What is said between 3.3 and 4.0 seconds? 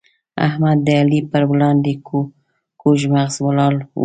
ولاړ وو.